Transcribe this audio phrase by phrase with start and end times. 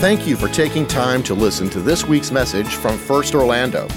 [0.00, 3.88] Thank you for taking time to listen to this week's message from First Orlando.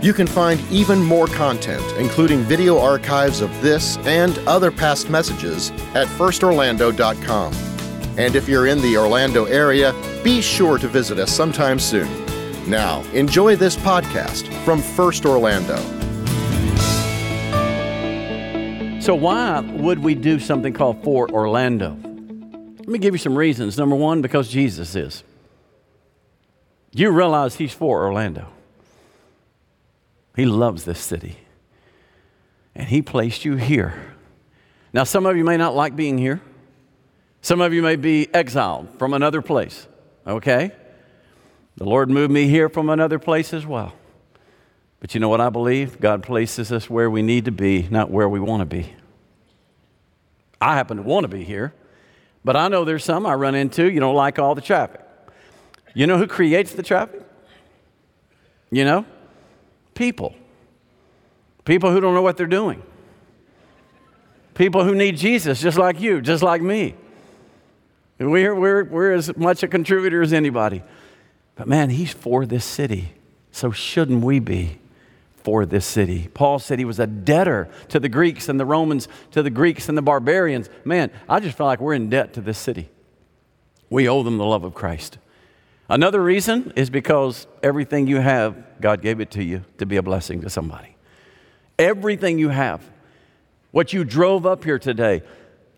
[0.00, 5.72] You can find even more content, including video archives of this and other past messages,
[5.94, 7.52] at firstorlando.com.
[8.16, 9.94] And if you're in the Orlando area,
[10.24, 12.08] be sure to visit us sometime soon.
[12.66, 15.76] Now, enjoy this podcast from First Orlando.
[19.00, 22.05] So, why would we do something called For Orlando?
[22.86, 23.76] Let me give you some reasons.
[23.76, 25.24] Number one, because Jesus is.
[26.92, 28.46] You realize He's for Orlando.
[30.36, 31.38] He loves this city.
[32.76, 34.14] And He placed you here.
[34.92, 36.40] Now, some of you may not like being here.
[37.42, 39.88] Some of you may be exiled from another place,
[40.24, 40.70] okay?
[41.76, 43.94] The Lord moved me here from another place as well.
[45.00, 46.00] But you know what I believe?
[46.00, 48.94] God places us where we need to be, not where we want to be.
[50.60, 51.74] I happen to want to be here,
[52.46, 55.00] but I know there's some I run into, you don't like all the traffic.
[55.94, 57.20] You know who creates the traffic?
[58.70, 59.04] You know?
[59.94, 60.32] People.
[61.64, 62.84] People who don't know what they're doing.
[64.54, 66.94] People who need Jesus, just like you, just like me.
[68.20, 70.84] We're, we're, we're as much a contributor as anybody.
[71.56, 73.14] But man, he's for this city.
[73.50, 74.78] So shouldn't we be
[75.46, 76.28] for this city?
[76.34, 79.88] Paul said he was a debtor to the Greeks and the Romans, to the Greeks
[79.88, 80.68] and the barbarians.
[80.84, 82.90] Man, I just feel like we're in debt to this city.
[83.88, 85.18] We owe them the love of Christ.
[85.88, 90.02] Another reason is because everything you have, God gave it to you to be a
[90.02, 90.96] blessing to somebody.
[91.78, 92.82] Everything you have.
[93.70, 95.22] What you drove up here today,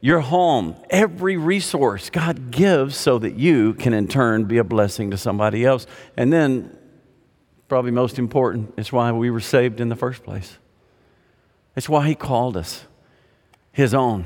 [0.01, 5.11] your home, every resource God gives so that you can in turn be a blessing
[5.11, 5.87] to somebody else.
[6.17, 6.75] And then,
[7.69, 10.59] probably most important, it's why we were saved in the first place.
[11.77, 12.85] It's why He called us
[13.73, 14.25] His own.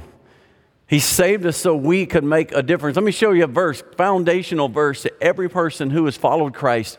[0.86, 2.96] He saved us so we could make a difference.
[2.96, 6.98] Let me show you a verse, foundational verse to every person who has followed Christ.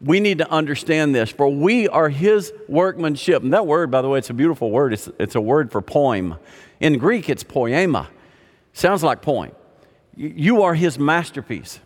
[0.00, 3.42] We need to understand this, for we are his workmanship.
[3.42, 4.92] And that word, by the way, it's a beautiful word.
[4.92, 6.36] It's, it's a word for poem.
[6.78, 8.08] In Greek, it's poema.
[8.72, 9.50] Sounds like poem.
[10.16, 11.80] You are his masterpiece.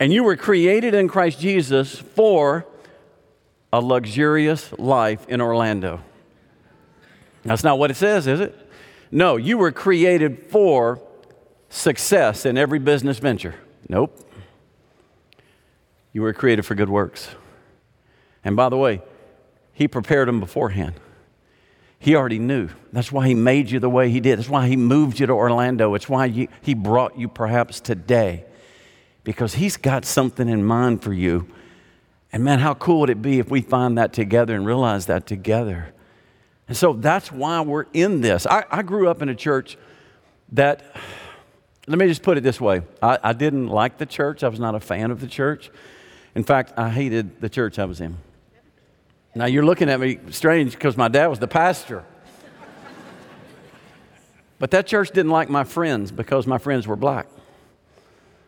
[0.00, 2.66] And you were created in Christ Jesus for
[3.72, 6.00] a luxurious life in Orlando.
[7.44, 8.56] That's not what it says, is it?
[9.10, 11.00] No, you were created for
[11.68, 13.54] success in every business venture.
[13.88, 14.26] Nope.
[16.12, 17.28] You were created for good works.
[18.44, 19.02] And by the way,
[19.72, 20.94] He prepared them beforehand.
[21.98, 22.70] He already knew.
[22.92, 24.38] That's why He made you the way He did.
[24.38, 25.94] That's why He moved you to Orlando.
[25.94, 28.44] It's why you, He brought you perhaps today.
[29.22, 31.48] Because He's got something in mind for you.
[32.32, 35.26] And man, how cool would it be if we find that together and realize that
[35.26, 35.92] together?
[36.68, 38.46] And so that's why we're in this.
[38.46, 39.76] I, I grew up in a church
[40.52, 40.82] that,
[41.88, 44.60] let me just put it this way I, I didn't like the church, I was
[44.60, 45.70] not a fan of the church.
[46.36, 48.16] In fact, I hated the church I was in.
[49.34, 52.04] Now you're looking at me strange because my dad was the pastor.
[54.60, 57.26] but that church didn't like my friends because my friends were black.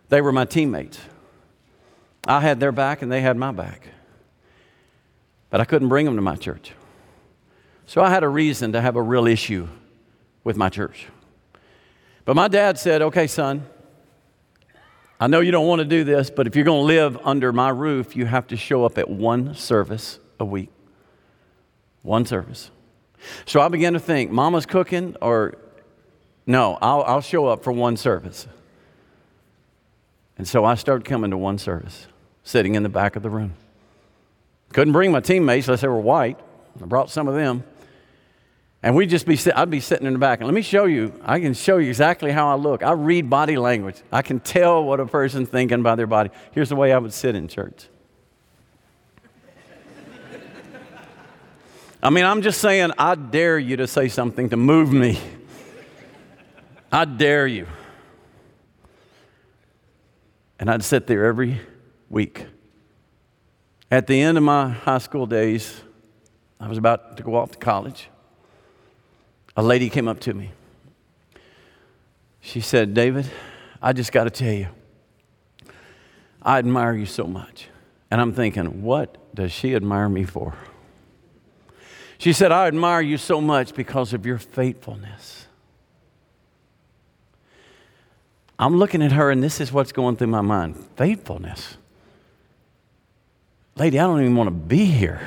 [0.09, 1.01] They were my teammates.
[2.27, 3.89] I had their back and they had my back.
[5.51, 6.73] But I couldn't bring them to my church.
[7.87, 9.69] So I had a reason to have a real issue
[10.45, 11.09] with my church.
[12.25, 13.67] But my dad said, okay, son,
[15.19, 17.53] I know you don't want to do this, but if you're going to live under
[17.53, 20.71] my roof, you have to show up at one service a week.
[22.03, 22.71] One service.
[23.47, 25.55] So I began to think, Mama's cooking, or
[26.47, 28.49] no, I'll, I'll show up for one service.
[30.39, 32.07] And so I started coming to one service,
[32.45, 33.55] sitting in the back of the room.
[34.73, 36.39] Couldn't bring my teammates unless they were white.
[36.81, 37.65] I brought some of them.
[38.83, 40.41] And we'd just be, I'd be sitting in the back.
[40.41, 42.83] And let me show you, I can show you exactly how I look.
[42.83, 44.03] I read body language.
[44.11, 46.31] I can tell what a person's thinking by their body.
[46.51, 47.87] Here's the way I would sit in church.
[52.03, 55.21] I mean, I'm just saying, I dare you to say something to move me.
[56.91, 57.69] I dare you.
[60.59, 61.61] And I'd sit there every
[62.13, 62.47] week.
[63.91, 65.81] At the end of my high school days,
[66.61, 68.09] I was about to go off to college
[69.57, 70.53] a lady came up to me.
[72.41, 73.31] She said, David,
[73.81, 74.69] I just got to tell you,
[76.43, 77.69] I admire you so much.
[78.11, 80.55] And I'm thinking, what does she admire me for?
[82.19, 85.47] She said, I admire you so much because of your faithfulness.
[88.59, 91.77] I'm looking at her, and this is what's going through my mind faithfulness.
[93.77, 95.21] Lady, I don't even want to be here.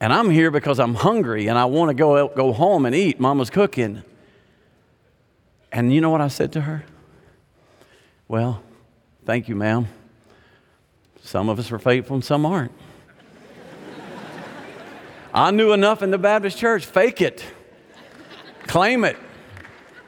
[0.00, 3.20] And I'm here because I'm hungry and I want to go, go home and eat.
[3.20, 4.02] Mama's cooking.
[5.70, 6.84] And you know what I said to her?
[8.26, 8.62] Well,
[9.30, 9.86] Thank you, ma'am.
[11.22, 12.72] Some of us are faithful and some aren't.
[15.32, 17.44] I knew enough in the Baptist church, fake it,
[18.66, 19.16] claim it.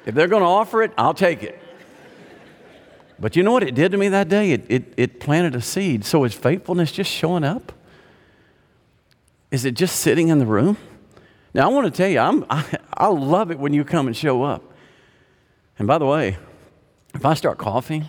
[0.05, 1.62] If they're going to offer it, I'll take it.
[3.23, 4.51] But you know what it did to me that day?
[4.51, 6.05] It, it, it planted a seed.
[6.05, 7.71] So is faithfulness just showing up?
[9.53, 10.77] Is it just sitting in the room?
[11.55, 14.17] Now, I want to tell you, I'm, I, I love it when you come and
[14.17, 14.65] show up.
[15.79, 16.37] And by the way,
[17.15, 18.07] if I start coughing,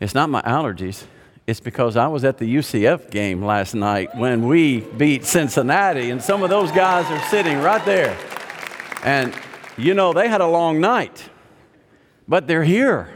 [0.00, 1.04] it's not my allergies.
[1.46, 6.22] It's because I was at the UCF game last night when we beat Cincinnati, and
[6.22, 8.16] some of those guys are sitting right there.
[9.04, 9.34] And
[9.76, 11.28] you know, they had a long night,
[12.26, 13.15] but they're here.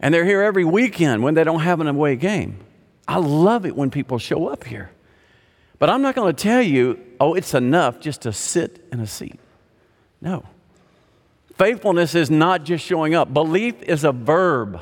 [0.00, 2.58] And they're here every weekend when they don't have an away game.
[3.06, 4.90] I love it when people show up here.
[5.78, 9.06] But I'm not going to tell you, oh, it's enough just to sit in a
[9.06, 9.38] seat.
[10.20, 10.44] No.
[11.56, 14.80] Faithfulness is not just showing up, belief is a verb.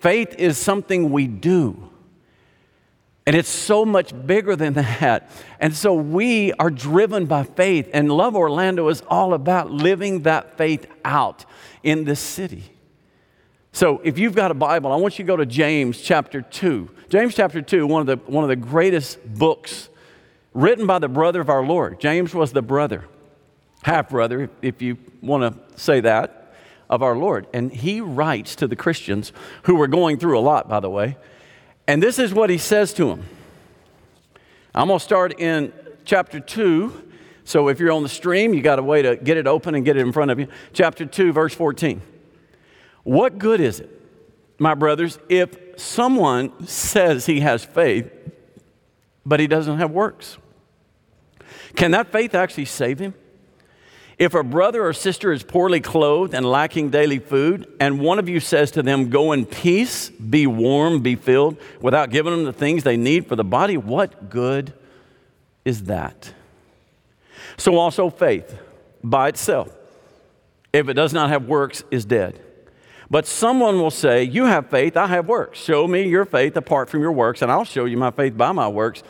[0.00, 1.90] Faith is something we do.
[3.26, 5.30] And it's so much bigger than that.
[5.60, 7.90] And so we are driven by faith.
[7.92, 11.44] And Love Orlando is all about living that faith out
[11.82, 12.64] in this city.
[13.78, 16.90] So if you've got a Bible, I want you to go to James chapter 2.
[17.10, 19.88] James chapter 2, one of the, one of the greatest books
[20.52, 22.00] written by the brother of our Lord.
[22.00, 23.04] James was the brother,
[23.84, 26.56] half brother, if you want to say that,
[26.90, 27.46] of our Lord.
[27.52, 29.32] And he writes to the Christians
[29.62, 31.16] who were going through a lot, by the way.
[31.86, 33.26] And this is what he says to them.
[34.74, 35.72] I'm going to start in
[36.04, 37.10] chapter 2.
[37.44, 39.84] So if you're on the stream, you got a way to get it open and
[39.84, 40.48] get it in front of you.
[40.72, 42.02] Chapter 2, verse 14.
[43.08, 43.88] What good is it,
[44.58, 48.12] my brothers, if someone says he has faith,
[49.24, 50.36] but he doesn't have works?
[51.74, 53.14] Can that faith actually save him?
[54.18, 58.28] If a brother or sister is poorly clothed and lacking daily food, and one of
[58.28, 62.52] you says to them, Go in peace, be warm, be filled, without giving them the
[62.52, 64.74] things they need for the body, what good
[65.64, 66.34] is that?
[67.56, 68.54] So also faith
[69.02, 69.74] by itself,
[70.74, 72.44] if it does not have works, is dead.
[73.10, 75.58] But someone will say, You have faith, I have works.
[75.58, 78.52] Show me your faith apart from your works, and I'll show you my faith by
[78.52, 79.02] my works.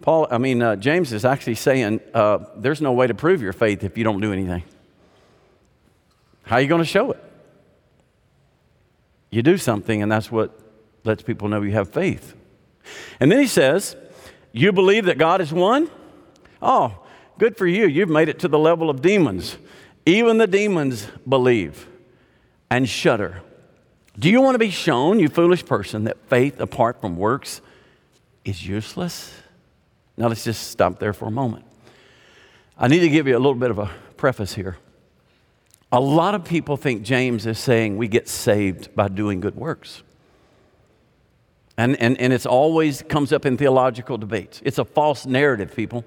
[0.00, 3.52] Paul, I mean, uh, James is actually saying uh, there's no way to prove your
[3.52, 4.64] faith if you don't do anything.
[6.42, 7.22] How are you going to show it?
[9.30, 10.58] You do something, and that's what
[11.04, 12.34] lets people know you have faith.
[13.20, 13.96] And then he says,
[14.52, 15.90] You believe that God is one?
[16.60, 16.98] Oh,
[17.38, 17.86] good for you.
[17.86, 19.56] You've made it to the level of demons.
[20.04, 21.86] Even the demons believe
[22.72, 23.42] and shudder.
[24.18, 27.60] Do you want to be shown, you foolish person, that faith apart from works
[28.46, 29.30] is useless?
[30.16, 31.66] Now let's just stop there for a moment.
[32.78, 34.78] I need to give you a little bit of a preface here.
[35.92, 40.02] A lot of people think James is saying we get saved by doing good works.
[41.76, 44.62] And, and, and it's always comes up in theological debates.
[44.64, 46.06] It's a false narrative, people.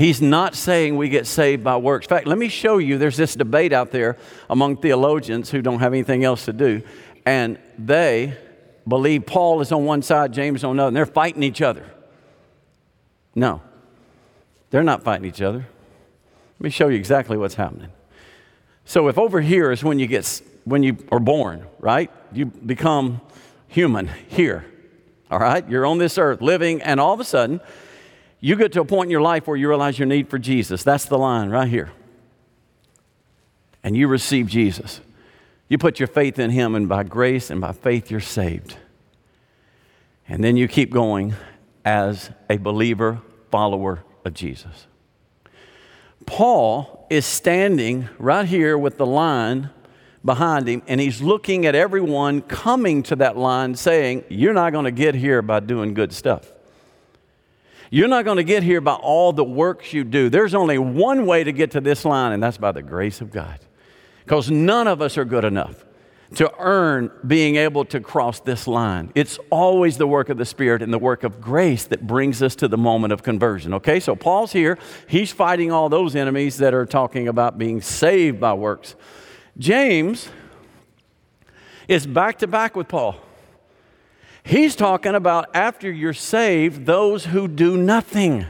[0.00, 2.06] He's not saying we get saved by works.
[2.06, 4.16] In fact, let me show you there's this debate out there
[4.48, 6.80] among theologians who don't have anything else to do,
[7.26, 8.34] and they
[8.88, 11.84] believe Paul is on one side, James on the other, and they're fighting each other.
[13.34, 13.60] No,
[14.70, 15.58] they're not fighting each other.
[15.58, 17.90] Let me show you exactly what's happening.
[18.86, 22.10] So, if over here is when you get when you are born, right?
[22.32, 23.20] You become
[23.68, 24.64] human here.
[25.30, 25.68] All right?
[25.68, 27.60] You're on this earth living, and all of a sudden,
[28.40, 30.82] you get to a point in your life where you realize your need for Jesus.
[30.82, 31.92] That's the line right here.
[33.82, 35.00] And you receive Jesus.
[35.68, 38.76] You put your faith in Him, and by grace and by faith, you're saved.
[40.28, 41.34] And then you keep going
[41.84, 43.20] as a believer,
[43.50, 44.86] follower of Jesus.
[46.26, 49.70] Paul is standing right here with the line
[50.24, 54.84] behind him, and he's looking at everyone coming to that line saying, You're not going
[54.84, 56.52] to get here by doing good stuff.
[57.90, 60.28] You're not going to get here by all the works you do.
[60.28, 63.32] There's only one way to get to this line, and that's by the grace of
[63.32, 63.58] God.
[64.24, 65.84] Because none of us are good enough
[66.36, 69.10] to earn being able to cross this line.
[69.16, 72.54] It's always the work of the Spirit and the work of grace that brings us
[72.56, 73.74] to the moment of conversion.
[73.74, 74.78] Okay, so Paul's here.
[75.08, 78.94] He's fighting all those enemies that are talking about being saved by works.
[79.58, 80.28] James
[81.88, 83.16] is back to back with Paul.
[84.42, 88.46] He's talking about after you're saved, those who do nothing.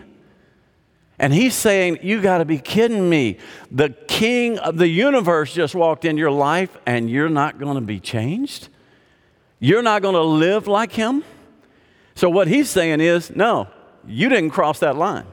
[1.18, 3.38] And he's saying, You got to be kidding me.
[3.70, 7.82] The king of the universe just walked in your life and you're not going to
[7.82, 8.68] be changed?
[9.58, 11.22] You're not going to live like him?
[12.14, 13.68] So, what he's saying is, No,
[14.06, 15.26] you didn't cross that line.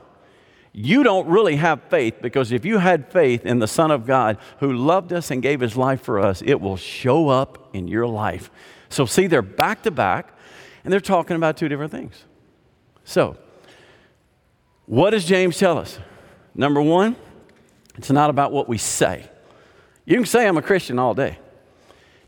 [0.74, 4.38] you don't really have faith because if you had faith in the Son of God
[4.60, 8.08] who loved us and gave his life for us, it will show up in your
[8.08, 8.52] life.
[8.90, 10.37] So, see, they're back to back
[10.88, 12.24] and they're talking about two different things.
[13.04, 13.36] So,
[14.86, 16.00] what does James tell us?
[16.56, 17.18] Number one,
[17.98, 19.30] it's not about what we say.
[20.06, 21.40] You can say I'm a Christian all day.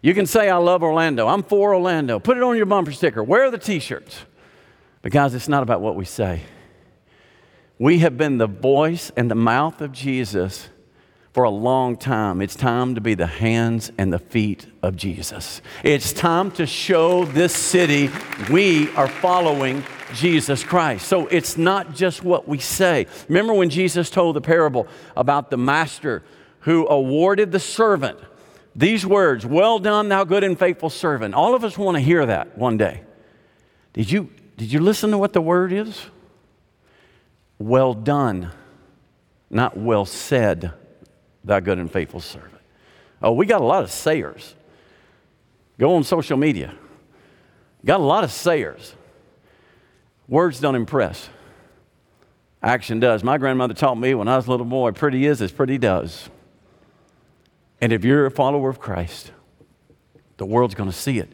[0.01, 1.29] You can say I love Orlando.
[1.29, 2.19] I'm for Orlando.
[2.19, 3.23] Put it on your bumper sticker.
[3.23, 4.25] Wear the t shirts.
[5.03, 6.41] But, guys, it's not about what we say.
[7.77, 10.67] We have been the voice and the mouth of Jesus
[11.39, 12.41] for a long time.
[12.41, 15.61] It's time to be the hands and the feet of Jesus.
[15.85, 18.09] It's time to show this city
[18.51, 21.07] we are following Jesus Christ.
[21.07, 23.07] So it's not just what we say.
[23.29, 26.23] Remember when Jesus told the parable about the master
[26.59, 28.19] who awarded the servant
[28.75, 31.35] these words Well done, thou good and faithful servant.
[31.35, 32.99] All of us want to hear that one day.
[33.93, 36.05] Did you, did you listen to what the word is?
[37.57, 38.51] Well done,
[39.49, 40.73] not well said,
[41.43, 42.61] thou good and faithful servant.
[43.21, 44.55] Oh, we got a lot of sayers.
[45.77, 46.73] Go on social media.
[47.85, 48.93] Got a lot of sayers.
[50.27, 51.29] Words don't impress.
[52.61, 53.23] Action does.
[53.23, 56.29] My grandmother taught me when I was a little boy pretty is as pretty does.
[57.81, 59.31] And if you're a follower of Christ,
[60.37, 61.31] the world's going to see it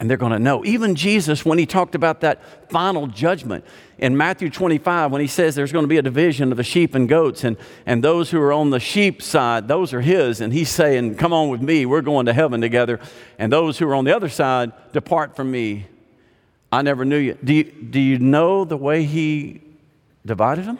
[0.00, 0.64] and they're going to know.
[0.64, 3.66] Even Jesus, when he talked about that final judgment
[3.98, 6.94] in Matthew 25, when he says there's going to be a division of the sheep
[6.94, 10.54] and goats, and, and those who are on the sheep side, those are his, and
[10.54, 12.98] he's saying, Come on with me, we're going to heaven together.
[13.38, 15.86] And those who are on the other side, depart from me.
[16.72, 17.36] I never knew you.
[17.44, 19.60] Do you, do you know the way he
[20.24, 20.78] divided them?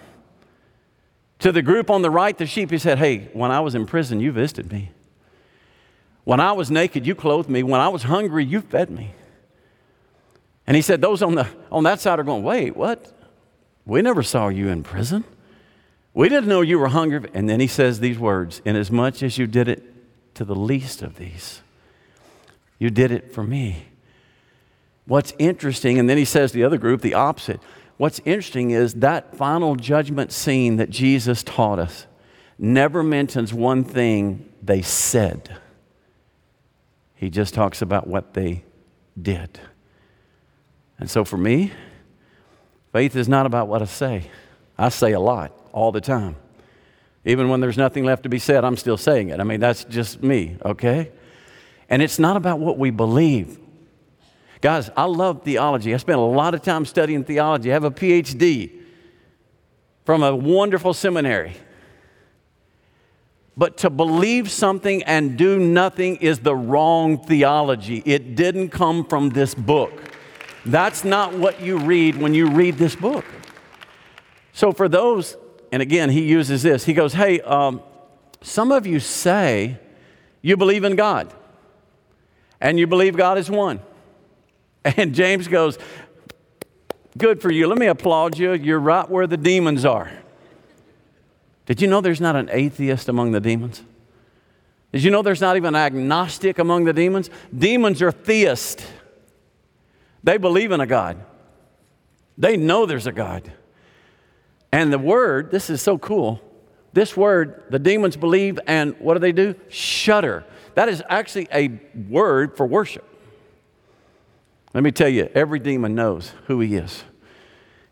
[1.41, 3.85] To the group on the right, the sheep, he said, Hey, when I was in
[3.85, 4.93] prison, you visited me.
[6.31, 7.65] When I was naked, you clothed me.
[7.65, 9.15] When I was hungry, you fed me.
[10.65, 13.13] And he said, Those on, the, on that side are going, Wait, what?
[13.85, 15.25] We never saw you in prison.
[16.15, 17.29] We didn't know you were hungry.
[17.35, 19.83] And then he says these words Inasmuch as you did it
[20.35, 21.63] to the least of these,
[22.79, 23.87] you did it for me.
[25.07, 27.61] What's interesting, and then he says the other group, the opposite.
[27.97, 32.07] What's interesting is that final judgment scene that Jesus taught us
[32.57, 35.59] never mentions one thing they said.
[37.21, 38.65] He just talks about what they
[39.21, 39.61] did.
[40.99, 41.71] And so for me,
[42.95, 44.31] faith is not about what I say.
[44.79, 46.37] I say a lot all the time.
[47.27, 49.39] Even when there's nothing left to be said, I'm still saying it.
[49.39, 51.11] I mean, that's just me, okay?
[51.91, 53.59] And it's not about what we believe.
[54.63, 55.93] Guys, I love theology.
[55.93, 57.71] I spent a lot of time studying theology.
[57.71, 58.81] I have a PhD
[60.07, 61.53] from a wonderful seminary.
[63.57, 68.03] But to believe something and do nothing is the wrong theology.
[68.07, 69.93] It didn't come from this book.
[70.65, 73.25] That's not what you read when you read this book.
[74.53, 75.37] So, for those,
[75.73, 77.83] and again, he uses this, he goes, Hey, um,
[78.43, 79.79] some of you say
[80.43, 81.33] you believe in God
[82.61, 83.81] and you believe God is one.
[84.97, 85.79] And James goes,
[87.19, 87.67] Good for you.
[87.67, 88.55] Let me applaud you.
[88.55, 90.11] You're right where the demons are.
[91.71, 93.85] Did you know there's not an atheist among the demons?
[94.91, 97.31] Did you know there's not even an agnostic among the demons?
[97.57, 98.85] Demons are theists.
[100.25, 101.25] They believe in a God.
[102.37, 103.53] They know there's a God.
[104.73, 106.41] And the word, this is so cool.
[106.93, 109.55] This word, the demons believe, and what do they do?
[109.69, 110.45] Shudder.
[110.75, 113.05] That is actually a word for worship.
[114.75, 117.05] Let me tell you, every demon knows who he is.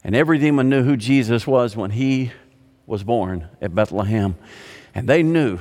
[0.03, 2.33] And every demon knew who Jesus was when he
[2.88, 4.35] was born at Bethlehem.
[4.95, 5.61] And they knew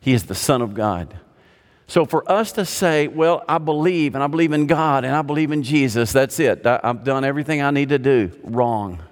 [0.00, 1.18] he is the Son of God.
[1.88, 5.20] So for us to say, well, I believe and I believe in God and I
[5.20, 6.64] believe in Jesus, that's it.
[6.64, 8.30] I've done everything I need to do.
[8.44, 9.02] Wrong.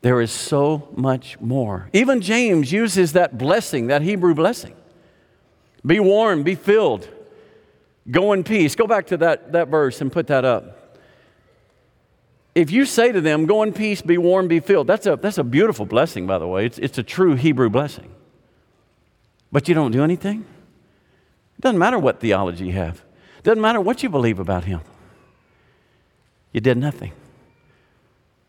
[0.00, 1.90] There is so much more.
[1.92, 4.74] Even James uses that blessing, that Hebrew blessing.
[5.84, 7.08] Be warm, be filled,
[8.10, 8.74] go in peace.
[8.74, 10.79] Go back to that, that verse and put that up
[12.54, 15.38] if you say to them, Go in peace, be warm, be filled, that's a, that's
[15.38, 16.66] a beautiful blessing, by the way.
[16.66, 18.12] It's, it's a true Hebrew blessing.
[19.52, 20.44] But you don't do anything?
[21.58, 23.02] It doesn't matter what theology you have,
[23.38, 24.80] it doesn't matter what you believe about Him.
[26.52, 27.12] You did nothing.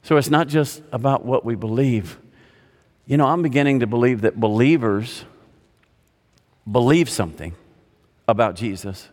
[0.03, 2.17] So it's not just about what we believe.
[3.05, 5.25] You know, I'm beginning to believe that believers
[6.69, 7.53] believe something
[8.27, 9.09] about Jesus,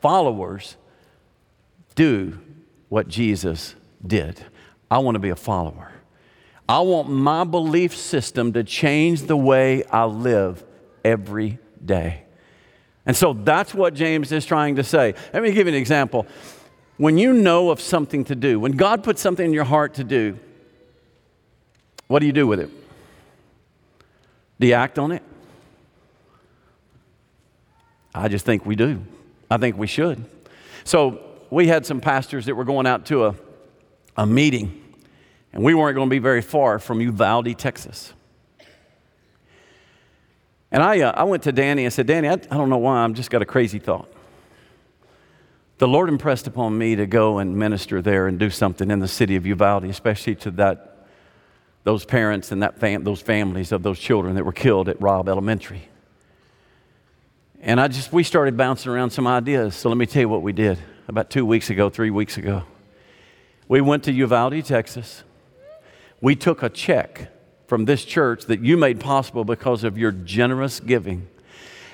[0.00, 0.76] followers
[1.94, 2.38] do
[2.88, 3.74] what Jesus
[4.06, 4.40] did.
[4.90, 5.92] I want to be a follower.
[6.68, 10.64] I want my belief system to change the way I live
[11.04, 12.22] every day.
[13.06, 15.14] And so that's what James is trying to say.
[15.32, 16.26] Let me give you an example.
[16.96, 20.04] When you know of something to do, when God puts something in your heart to
[20.04, 20.38] do,
[22.06, 22.70] What do you do with it?
[24.60, 25.22] Do you act on it?
[28.14, 29.02] I just think we do.
[29.50, 30.24] I think we should.
[30.84, 31.20] So
[31.50, 33.34] we had some pastors that were going out to a,
[34.16, 34.82] a meeting,
[35.52, 38.12] and we weren't going to be very far from Uvalde, Texas.
[40.70, 42.96] And I, uh, I went to Danny and said, Danny, I, I don't know why,
[42.96, 44.10] I'm just got a crazy thought.
[45.78, 49.08] The Lord impressed upon me to go and minister there and do something in the
[49.08, 51.06] city of Uvalde, especially to that,
[51.84, 55.28] those parents and that fam- those families of those children that were killed at Robb
[55.28, 55.88] Elementary.
[57.60, 59.74] And I just, we started bouncing around some ideas.
[59.74, 60.78] So let me tell you what we did
[61.08, 62.64] about two weeks ago, three weeks ago.
[63.68, 65.24] We went to Uvalde, Texas.
[66.20, 67.30] We took a check
[67.66, 71.28] from this church that you made possible because of your generous giving.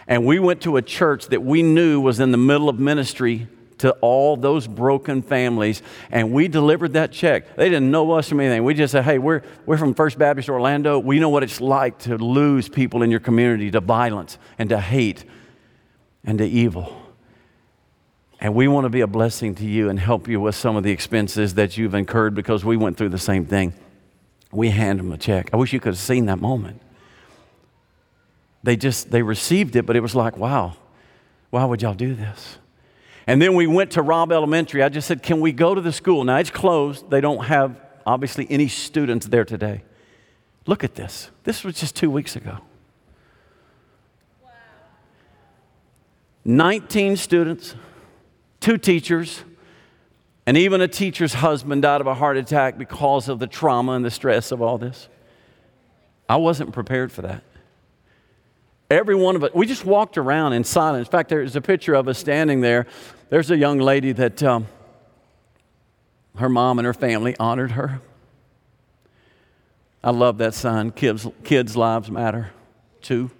[0.06, 3.46] And we went to a church that we knew was in the middle of ministry
[3.78, 7.56] to all those broken families, and we delivered that check.
[7.56, 8.62] They didn't know us from anything.
[8.62, 10.98] We just said, hey, we're, we're from First Baptist Orlando.
[10.98, 14.78] We know what it's like to lose people in your community to violence and to
[14.78, 15.24] hate
[16.24, 16.99] and to evil.
[18.40, 20.82] And we want to be a blessing to you and help you with some of
[20.82, 23.74] the expenses that you've incurred because we went through the same thing.
[24.50, 25.50] We hand them a check.
[25.52, 26.80] I wish you could have seen that moment.
[28.62, 30.74] They just they received it, but it was like, wow,
[31.50, 32.58] why would y'all do this?
[33.26, 34.82] And then we went to Robb Elementary.
[34.82, 36.24] I just said, can we go to the school?
[36.24, 37.10] Now it's closed.
[37.10, 39.82] They don't have obviously any students there today.
[40.66, 41.30] Look at this.
[41.44, 42.58] This was just two weeks ago.
[44.42, 44.50] Wow.
[46.44, 47.74] 19 students,
[48.60, 49.42] two teachers,
[50.46, 54.04] and even a teacher's husband died of a heart attack because of the trauma and
[54.04, 55.08] the stress of all this.
[56.28, 57.42] I wasn't prepared for that.
[58.90, 61.06] Every one of us, we just walked around in silence.
[61.06, 62.86] In fact, there's a picture of us standing there.
[63.28, 64.66] There's a young lady that um,
[66.36, 68.00] her mom and her family honored her.
[70.02, 72.50] I love that sign kids, kids' lives matter
[73.00, 73.30] too.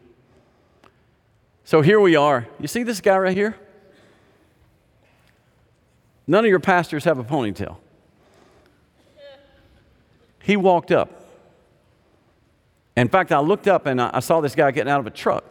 [1.64, 2.46] So here we are.
[2.58, 3.56] You see this guy right here?
[6.30, 7.76] None of your pastors have a ponytail.
[10.40, 11.24] He walked up.
[12.96, 15.42] In fact, I looked up and I saw this guy getting out of a truck,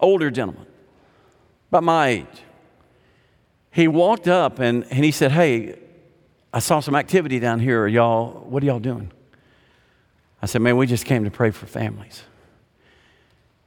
[0.00, 0.66] older gentleman,
[1.70, 2.42] about my age.
[3.70, 5.78] He walked up and, and he said, Hey,
[6.52, 7.86] I saw some activity down here.
[7.86, 9.10] Y'all, what are y'all doing?
[10.42, 12.22] I said, Man, we just came to pray for families.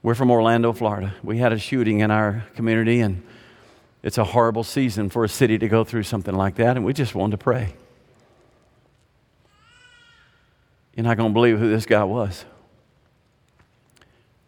[0.04, 1.16] We're from Orlando, Florida.
[1.24, 3.24] We had a shooting in our community, and
[4.06, 6.94] it's a horrible season for a city to go through something like that, and we
[6.94, 7.74] just wanted to pray.
[10.96, 12.46] You're not going to believe who this guy was.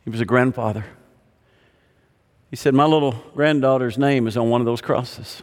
[0.03, 0.85] He was a grandfather.
[2.51, 5.41] He said, My little granddaughter's name is on one of those crosses.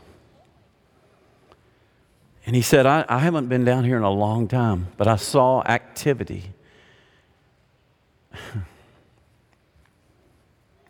[2.46, 5.16] And he said, I, I haven't been down here in a long time, but I
[5.16, 6.52] saw activity.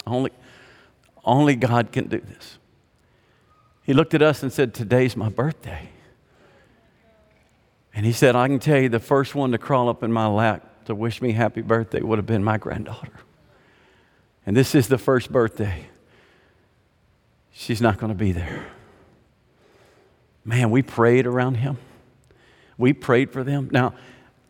[0.07, 0.31] Only,
[1.25, 2.59] only God can do this.
[3.85, 5.91] He looked at us and said, Today's my birthday.
[7.95, 10.27] And he said, I can tell you the first one to crawl up in my
[10.27, 13.13] lap to wish me happy birthday would have been my granddaughter.
[14.47, 15.87] And this is the first birthday.
[17.53, 18.67] She's not going to be there.
[20.45, 21.79] Man, we prayed around him.
[22.77, 23.69] We prayed for them.
[23.71, 23.95] Now,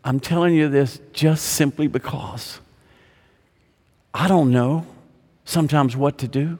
[0.02, 2.60] I'm telling you this just simply because
[4.12, 4.86] I don't know
[5.44, 6.58] sometimes what to do,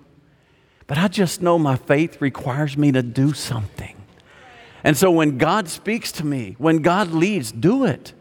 [0.86, 3.96] but I just know my faith requires me to do something.
[4.82, 8.12] And so when God speaks to me, when God leads, do it.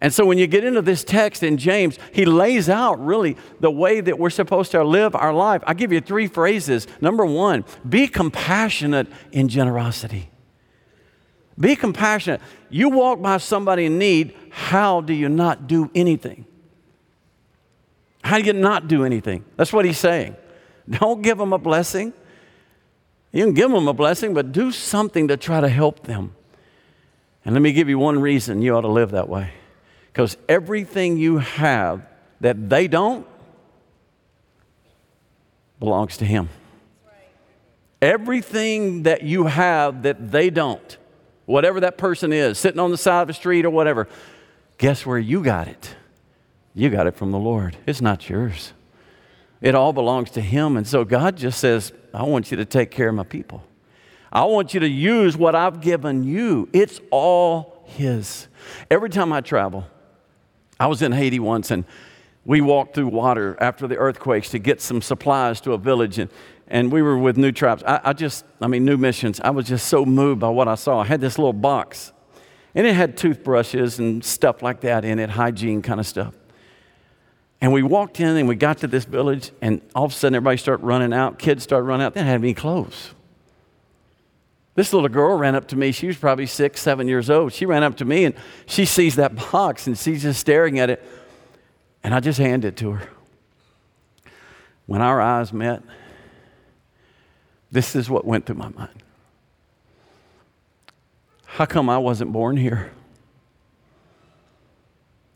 [0.00, 3.70] And so when you get into this text in James, he lays out really the
[3.70, 5.62] way that we're supposed to live our life.
[5.64, 6.88] I give you three phrases.
[7.00, 10.30] Number one, be compassionate in generosity.
[11.60, 12.40] Be compassionate.
[12.68, 16.46] You walk by somebody in need, how do you not do anything?
[18.24, 19.44] How do you not do anything?
[19.56, 20.34] That's what he's saying.
[20.90, 22.12] Don't give them a blessing.
[23.32, 26.34] You can give them a blessing, but do something to try to help them.
[27.44, 29.50] And let me give you one reason you ought to live that way.
[30.12, 32.06] Because everything you have
[32.40, 33.26] that they don't
[35.78, 36.48] belongs to Him.
[38.00, 40.96] Everything that you have that they don't,
[41.46, 44.08] whatever that person is, sitting on the side of the street or whatever,
[44.76, 45.96] guess where you got it?
[46.74, 47.76] You got it from the Lord.
[47.86, 48.72] It's not yours.
[49.62, 50.76] It all belongs to Him.
[50.76, 53.62] And so God just says, I want you to take care of my people.
[54.32, 56.68] I want you to use what I've given you.
[56.72, 58.48] It's all His.
[58.90, 59.86] Every time I travel,
[60.80, 61.84] I was in Haiti once and
[62.44, 66.18] we walked through water after the earthquakes to get some supplies to a village.
[66.18, 66.28] And,
[66.66, 67.84] and we were with New Tribes.
[67.84, 69.40] I, I just, I mean, New Missions.
[69.40, 71.00] I was just so moved by what I saw.
[71.00, 72.12] I had this little box
[72.74, 76.34] And it had toothbrushes and stuff like that in it, hygiene kind of stuff.
[77.62, 80.34] And we walked in and we got to this village, and all of a sudden
[80.34, 81.38] everybody started running out.
[81.38, 82.12] Kids started running out.
[82.12, 83.14] They didn't have any clothes.
[84.74, 85.92] This little girl ran up to me.
[85.92, 87.52] She was probably six, seven years old.
[87.52, 88.34] She ran up to me and
[88.66, 91.06] she sees that box and she's just staring at it.
[92.02, 93.08] And I just handed it to her.
[94.86, 95.84] When our eyes met,
[97.70, 99.04] this is what went through my mind.
[101.44, 102.90] How come I wasn't born here?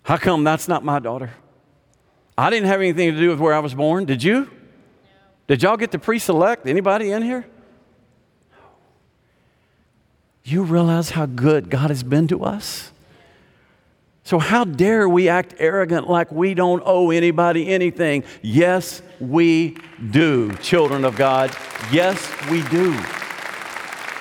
[0.03, 1.31] How come that's not my daughter?
[2.38, 4.05] I didn't have anything to do with where I was born.
[4.05, 4.51] Did you?
[5.46, 6.66] Did y'all get to pre select?
[6.66, 7.46] Anybody in here?
[10.44, 12.92] You realize how good God has been to us?
[14.22, 18.25] So, how dare we act arrogant like we don't owe anybody anything?
[18.42, 19.77] Yes, we
[20.11, 21.57] do, children of God.
[21.92, 22.92] Yes, we do.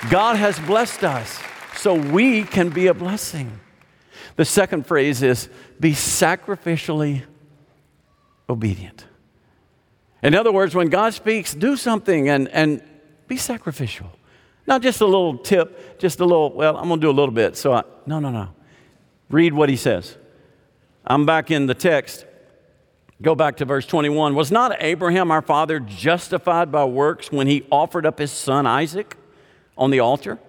[0.10, 1.40] God has blessed us
[1.76, 3.60] so we can be a blessing.
[4.36, 5.50] The second phrase is
[5.80, 7.24] be sacrificially
[8.50, 9.06] obedient.
[10.24, 12.82] In other words, when God speaks, do something and, and
[13.28, 14.12] be sacrificial.
[14.68, 17.34] Not just a little tip, just a little, well, I'm going to do a little
[17.34, 17.56] bit.
[17.56, 18.50] So, I, no, no, no.
[19.30, 20.18] Read what he says.
[21.06, 22.26] I'm back in the text.
[23.22, 24.36] Go back to verse 21.
[24.36, 29.16] Was not Abraham our father justified by works when he offered up his son Isaac
[29.78, 30.40] on the altar?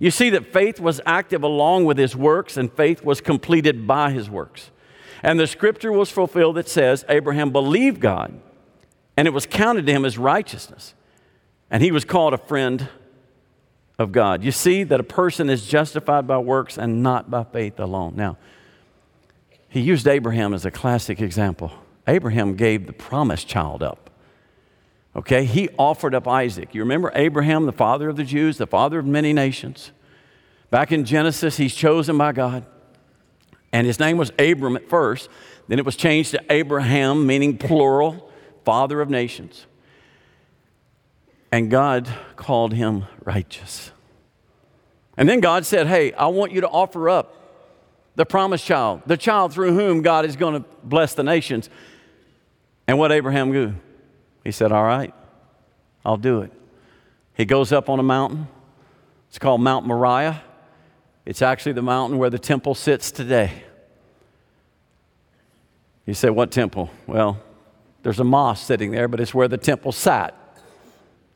[0.00, 4.10] You see that faith was active along with his works, and faith was completed by
[4.10, 4.70] his works.
[5.22, 8.38] And the scripture was fulfilled that says, Abraham believed God,
[9.16, 10.94] and it was counted to him as righteousness.
[11.70, 12.88] And he was called a friend
[13.98, 14.44] of God.
[14.44, 18.14] You see that a person is justified by works and not by faith alone.
[18.16, 18.36] Now,
[19.68, 21.72] he used Abraham as a classic example.
[22.06, 24.10] Abraham gave the promised child up.
[25.16, 26.74] Okay, he offered up Isaac.
[26.74, 29.90] You remember Abraham, the father of the Jews, the father of many nations?
[30.70, 32.66] Back in Genesis, he's chosen by God.
[33.72, 35.28] And his name was Abram at first.
[35.68, 38.30] Then it was changed to Abraham, meaning plural,
[38.64, 39.66] father of nations.
[41.52, 43.90] And God called him righteous.
[45.16, 47.34] And then God said, Hey, I want you to offer up
[48.16, 51.68] the promised child, the child through whom God is going to bless the nations.
[52.86, 53.74] And what Abraham do?
[54.44, 55.12] He said, All right,
[56.04, 56.52] I'll do it.
[57.34, 58.48] He goes up on a mountain.
[59.28, 60.42] It's called Mount Moriah.
[61.26, 63.52] It's actually the mountain where the temple sits today.
[66.06, 66.90] You say, What temple?
[67.06, 67.38] Well,
[68.02, 70.34] there's a mosque sitting there, but it's where the temple sat.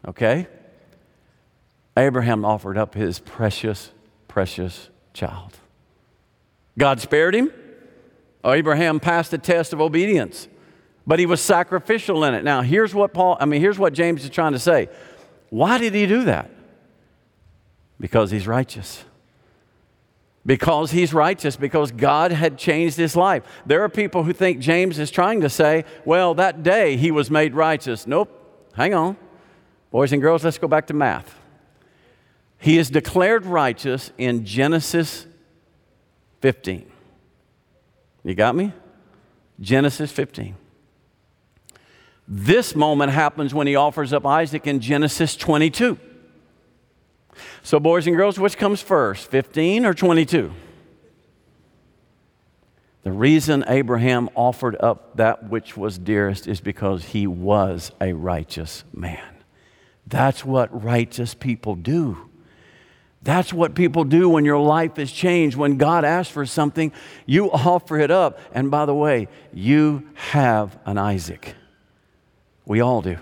[0.07, 0.47] Okay?
[1.97, 3.91] Abraham offered up his precious,
[4.29, 5.59] precious child.
[6.79, 7.53] God spared him.
[8.45, 10.49] Abraham passed the test of obedience
[11.11, 12.45] but he was sacrificial in it.
[12.45, 14.89] Now, here's what Paul, I mean, here's what James is trying to say.
[15.49, 16.51] Why did he do that?
[17.99, 19.05] Because he's righteous.
[20.47, 23.43] Because he's righteous, because God had changed his life.
[23.67, 27.31] There are people who think James is trying to say, well, that day he was
[27.31, 28.07] made righteous.
[28.07, 28.37] Nope.
[28.75, 29.17] Hang on.
[29.91, 31.39] Boys and girls, let's go back to math.
[32.59, 35.27] He is declared righteous in Genesis
[36.41, 36.91] 15.
[38.23, 38.73] You got me?
[39.61, 40.57] Genesis 15.
[42.29, 45.99] This moment happens when he offers up Isaac in Genesis 22.
[47.63, 50.53] So, boys and girls, which comes first, 15 or 22?
[53.03, 58.85] The reason Abraham offered up that which was dearest is because he was a righteous
[58.93, 59.25] man.
[60.07, 62.29] That's what righteous people do.
[63.23, 65.57] That's what people do when your life is changed.
[65.57, 66.93] When God asks for something,
[67.27, 68.39] you offer it up.
[68.53, 71.55] And by the way, you have an Isaac.
[72.65, 73.19] We all do.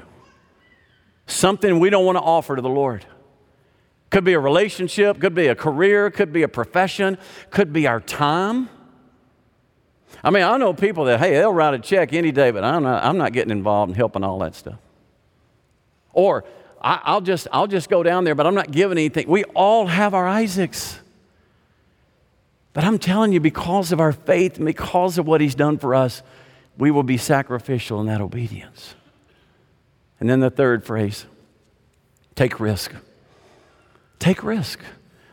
[1.26, 3.04] Something we don't want to offer to the Lord.
[4.10, 7.18] Could be a relationship, could be a career, could be a profession,
[7.50, 8.70] could be our time.
[10.24, 12.82] I mean, I know people that, hey, they'll write a check any day, but I'm
[12.82, 14.78] not, I'm not getting involved in helping all that stuff.
[16.12, 16.44] Or
[16.80, 19.28] I, will just, I'll just go down there, but I'm not giving anything.
[19.28, 20.98] We all have our Isaacs.
[22.72, 25.94] But I'm telling you, because of our faith and because of what He's done for
[25.94, 26.22] us,
[26.76, 28.94] we will be sacrificial in that obedience.
[30.20, 31.26] And then the third phrase
[32.34, 32.92] take risk.
[34.18, 34.80] Take risk.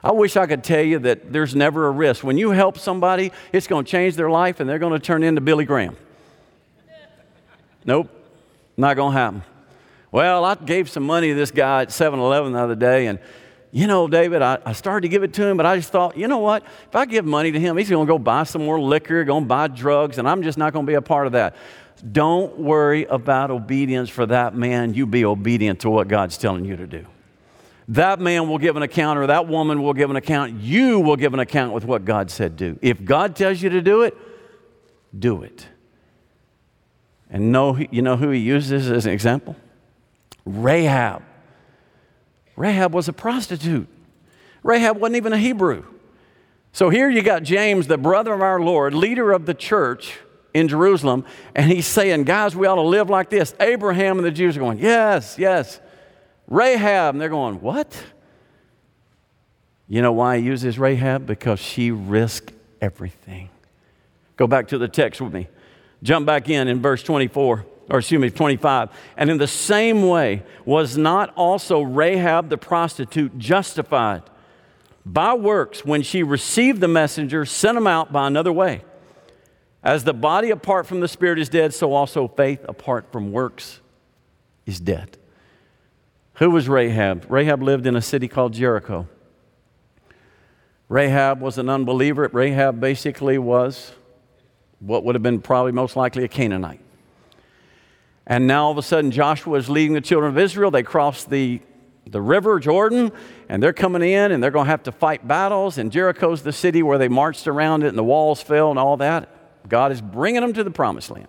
[0.04, 2.24] I wish I could tell you that there's never a risk.
[2.24, 5.24] When you help somebody, it's going to change their life and they're going to turn
[5.24, 5.98] into Billy Graham.
[7.86, 8.10] Nope,
[8.78, 9.44] not going to happen.
[10.12, 13.20] Well, I gave some money to this guy at 7 Eleven the other day, and
[13.72, 16.16] you know, David, I, I, started to give it to him, but I just thought,
[16.16, 16.64] you know what?
[16.64, 19.44] If I give money to him, he's going to go buy some more liquor, going
[19.44, 21.58] to buy drugs, and I'm just not going to be a part of that.
[22.10, 24.94] Don't worry about obedience for that man.
[24.94, 27.06] You be obedient to what God's telling you to do.
[27.90, 30.54] That man will give an account, or that woman will give an account.
[30.60, 32.80] You will give an account with what God said do.
[32.82, 34.18] If God tells you to do it,
[35.18, 35.68] do it.
[37.30, 39.56] And know, you know who he uses as an example?
[40.46, 41.24] Rahab.
[42.56, 43.88] Rahab was a prostitute.
[44.64, 45.86] Rahab wasn't even a Hebrew.
[46.72, 50.20] So here you got James, the brother of our Lord, leader of the church
[50.54, 53.54] in Jerusalem, and he's saying, Guys, we ought to live like this.
[53.60, 55.80] Abraham and the Jews are going, Yes, yes.
[56.48, 58.04] Rahab, and they're going, What?
[59.88, 61.26] You know why he uses Rahab?
[61.26, 63.50] Because she risked everything.
[64.36, 65.48] Go back to the text with me.
[66.04, 68.90] Jump back in in verse 24, or excuse me, 25.
[69.16, 74.24] And in the same way, was not also Rahab the prostitute justified
[75.06, 78.82] by works when she received the messenger, sent him out by another way?
[79.84, 83.82] As the body apart from the spirit is dead, so also faith apart from works
[84.66, 85.18] is dead.
[86.36, 87.26] Who was Rahab?
[87.30, 89.08] Rahab lived in a city called Jericho.
[90.90, 92.30] Rahab was an unbeliever.
[92.32, 93.94] Rahab basically was
[94.80, 96.82] what would have been probably most likely a Canaanite.
[98.28, 100.72] And now all of a sudden, Joshua is leading the children of Israel.
[100.72, 101.62] They cross the,
[102.06, 103.12] the river, Jordan,
[103.48, 105.78] and they're coming in and they're going to have to fight battles.
[105.78, 108.98] And Jericho's the city where they marched around it and the walls fell and all
[108.98, 109.30] that.
[109.70, 111.28] God is bringing them to the promised land.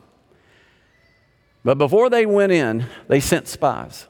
[1.64, 4.06] But before they went in, they sent spies.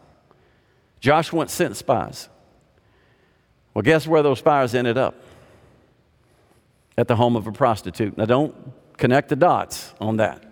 [1.00, 2.28] Joshua sent spies.
[3.74, 5.14] Well, guess where those spies ended up?
[6.96, 8.16] At the home of a prostitute.
[8.16, 8.54] Now, don't
[8.96, 10.42] connect the dots on that.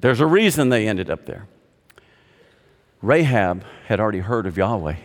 [0.00, 1.48] There's a reason they ended up there.
[3.02, 4.96] Rahab had already heard of Yahweh.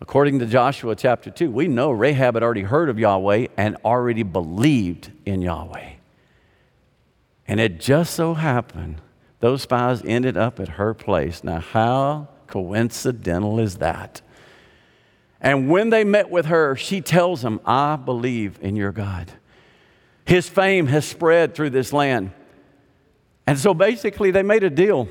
[0.00, 4.22] According to Joshua chapter 2, we know Rahab had already heard of Yahweh and already
[4.22, 5.92] believed in Yahweh.
[7.46, 9.00] And it just so happened
[9.40, 11.42] those spies ended up at her place.
[11.42, 14.20] Now, how coincidental is that?
[15.40, 19.32] And when they met with her, she tells them, I believe in your God.
[20.26, 22.30] His fame has spread through this land.
[23.46, 25.08] And so basically, they made a deal.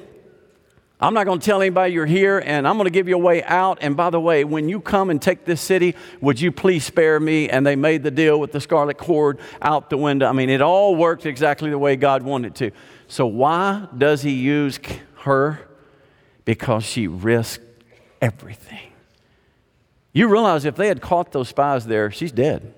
[1.00, 3.20] I'm not going to tell anybody you're here, and I'm going to give you a
[3.20, 3.80] way out.
[3.82, 7.20] And by the way, when you come and take this city, would you please spare
[7.20, 7.50] me?
[7.50, 10.28] And they made the deal with the scarlet cord out the window.
[10.28, 12.72] I mean, it all worked exactly the way God wanted to.
[13.08, 14.80] So, why does He use
[15.22, 15.68] her?
[16.52, 17.64] Because she risked
[18.22, 18.92] everything.
[20.12, 22.74] You realize if they had caught those spies there, she's dead,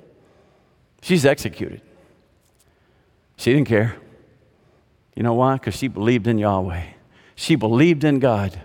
[1.02, 1.82] she's executed.
[3.36, 3.96] She didn't care.
[5.16, 5.56] You know why?
[5.56, 6.84] Because she believed in Yahweh.
[7.34, 8.62] She believed in God.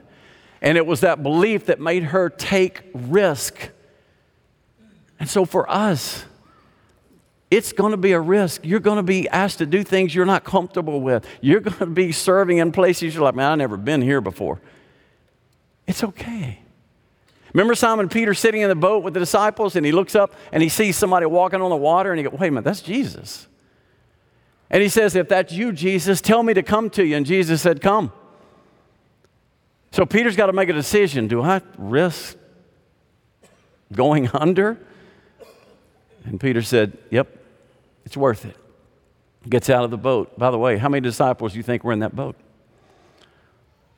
[0.61, 3.71] And it was that belief that made her take risk.
[5.19, 6.27] And so for us,
[7.51, 8.61] it's going to be a risk.
[8.63, 11.27] You're going to be asked to do things you're not comfortable with.
[11.41, 14.61] You're going to be serving in places you're like, man, I've never been here before.
[15.89, 16.61] It's okay.
[17.53, 20.63] Remember Simon Peter sitting in the boat with the disciples and he looks up and
[20.63, 23.49] he sees somebody walking on the water and he goes, wait a minute, that's Jesus.
[24.71, 27.17] And he says, If that's you, Jesus, tell me to come to you.
[27.17, 28.13] And Jesus said, Come.
[29.93, 31.29] So Peter's got to make a decision.
[31.29, 32.37] Do I risk
[33.93, 34.79] going under?
[36.25, 37.29] And Peter said, Yep,
[38.05, 38.57] it's worth it.
[39.49, 40.39] Gets out of the boat.
[40.39, 42.37] By the way, how many disciples do you think were in that boat?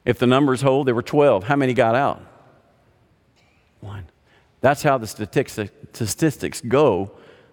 [0.05, 1.45] If the numbers hold, there were 12.
[1.45, 2.23] How many got out?
[3.81, 4.07] One.
[4.61, 7.13] That's how the statistics go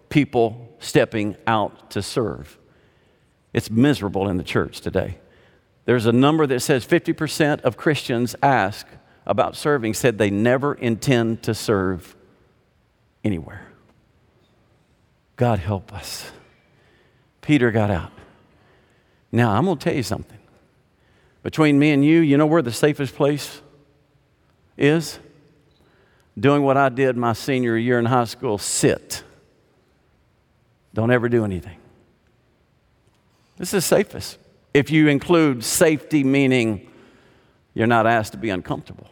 [0.10, 2.57] people stepping out to serve.
[3.53, 5.17] It's miserable in the church today.
[5.86, 8.86] There's a number that says 50% of Christians ask
[9.25, 12.15] about serving said they never intend to serve
[13.23, 13.67] anywhere.
[15.36, 16.31] God help us.
[17.41, 18.12] Peter got out.
[19.31, 20.37] Now, I'm going to tell you something.
[21.47, 23.62] Between me and you, you know where the safest place
[24.77, 25.17] is?
[26.38, 29.23] Doing what I did my senior year in high school sit.
[30.93, 31.77] Don't ever do anything.
[33.55, 34.38] This is safest.
[34.73, 36.91] If you include safety, meaning
[37.73, 39.07] you're not asked to be uncomfortable.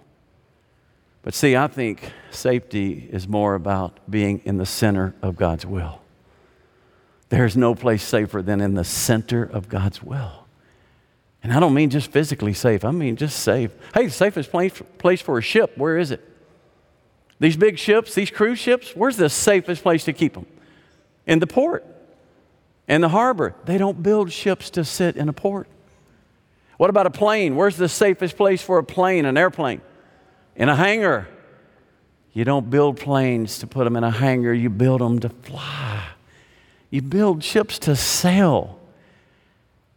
[1.22, 6.02] But see, I think safety is more about being in the center of God's will.
[7.30, 10.45] There's no place safer than in the center of God's will.
[11.46, 13.70] And I don't mean just physically safe, I mean just safe.
[13.94, 16.28] Hey, the safest place, for a ship, where is it?
[17.40, 20.48] These big ships, these cruise ships, where's the safest place to keep them?
[21.28, 21.86] In the port.
[22.88, 25.68] In the harbor, they don't build ships to sit in a port.
[26.78, 27.56] What about a plane?
[27.56, 29.82] Where's the safest place for a plane, an airplane?
[30.56, 31.28] In a hangar.
[32.34, 36.08] You don't build planes to put them in a hangar, you build them to fly.
[36.90, 38.80] You build ships to sail.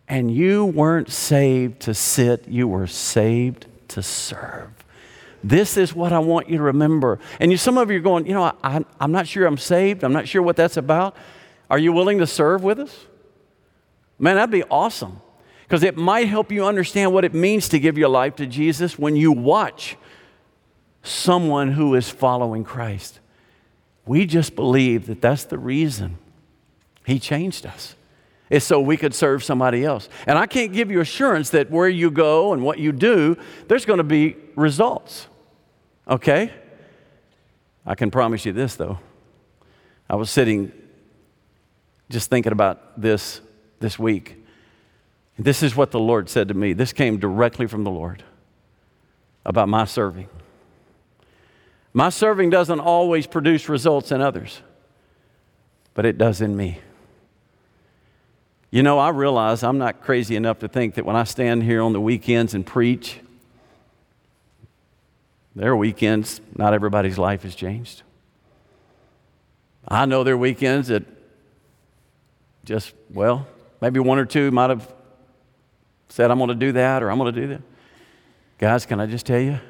[0.09, 4.71] And you weren't saved to sit, you were saved to serve.
[5.45, 7.19] This is what I want you to remember.
[7.39, 10.03] And you, some of you are going, you know, I, I'm not sure I'm saved.
[10.03, 11.17] I'm not sure what that's about.
[11.71, 13.07] Are you willing to serve with us?
[14.19, 15.21] Man, that'd be awesome
[15.63, 18.99] because it might help you understand what it means to give your life to Jesus
[18.99, 19.97] when you watch
[21.03, 23.21] someone who is following Christ.
[24.07, 26.19] We just believe that that's the reason
[27.05, 27.95] He changed us.
[28.51, 30.09] It's so we could serve somebody else.
[30.27, 33.37] And I can't give you assurance that where you go and what you do,
[33.69, 35.27] there's going to be results.
[36.09, 36.53] Okay?
[37.85, 38.99] I can promise you this, though.
[40.09, 40.73] I was sitting
[42.11, 43.41] just thinking about this
[43.81, 44.37] this week.
[45.39, 46.73] This is what the Lord said to me.
[46.73, 48.25] This came directly from the Lord
[49.45, 50.29] about my serving.
[51.93, 54.63] My serving doesn't always produce results in others,
[55.95, 56.81] but it does in me.
[58.71, 61.81] You know, I realize I'm not crazy enough to think that when I stand here
[61.81, 63.21] on the weekends and preach,
[65.57, 68.03] there are weekends not everybody's life has changed.
[69.87, 71.05] I know there are weekends that
[72.65, 73.47] just, well,
[73.81, 74.93] maybe one or two might have
[76.11, 77.63] said, I'm going to do that or I'm going to do that.
[78.59, 79.61] Guys, can I just tell you?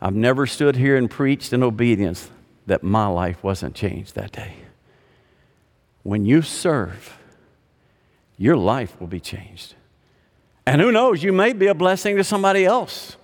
[0.00, 2.30] I've never stood here and preached in obedience
[2.66, 4.54] that my life wasn't changed that day.
[6.04, 7.18] When you serve,
[8.38, 9.74] your life will be changed.
[10.64, 13.16] And who knows, you may be a blessing to somebody else.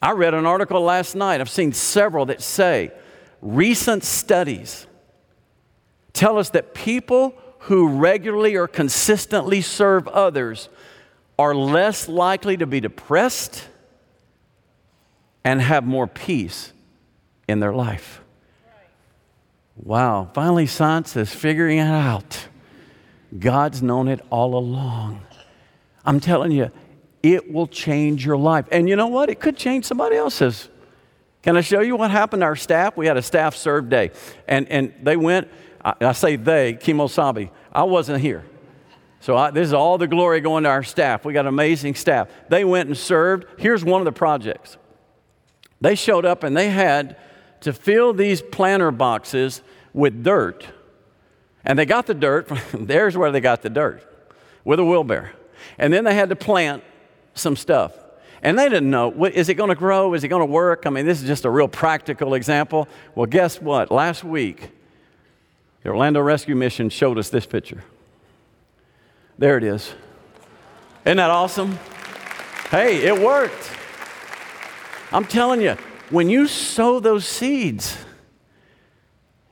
[0.00, 2.90] I read an article last night, I've seen several that say
[3.40, 4.86] recent studies
[6.12, 10.68] tell us that people who regularly or consistently serve others
[11.38, 13.68] are less likely to be depressed
[15.42, 16.72] and have more peace
[17.48, 18.20] in their life.
[19.76, 22.48] Wow, finally, science is figuring it out.
[23.38, 25.20] God's known it all along.
[26.04, 26.70] I'm telling you,
[27.22, 28.66] it will change your life.
[28.70, 29.30] And you know what?
[29.30, 30.68] It could change somebody else's.
[31.42, 32.96] Can I show you what happened to our staff?
[32.96, 34.10] We had a staff serve day.
[34.46, 35.48] And, and they went,
[35.84, 37.50] I, I say they, Kimosabi.
[37.72, 38.44] I wasn't here.
[39.20, 41.24] So I, this is all the glory going to our staff.
[41.24, 42.28] We got amazing staff.
[42.50, 43.46] They went and served.
[43.58, 44.76] Here's one of the projects.
[45.80, 47.16] They showed up and they had
[47.60, 49.62] to fill these planter boxes
[49.94, 50.66] with dirt.
[51.64, 52.48] And they got the dirt.
[52.74, 54.02] There's where they got the dirt
[54.64, 55.30] with a wheelbarrow.
[55.78, 56.82] And then they had to plant
[57.34, 57.92] some stuff.
[58.42, 60.12] And they didn't know, is it going to grow?
[60.12, 60.86] Is it going to work?
[60.86, 62.86] I mean, this is just a real practical example.
[63.14, 63.90] Well, guess what?
[63.90, 64.70] Last week,
[65.82, 67.82] the Orlando Rescue Mission showed us this picture.
[69.38, 69.94] There it is.
[71.06, 71.78] Isn't that awesome?
[72.70, 73.70] Hey, it worked.
[75.10, 75.76] I'm telling you,
[76.10, 77.96] when you sow those seeds,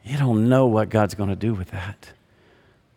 [0.04, 2.12] you don't know what God's going to do with that.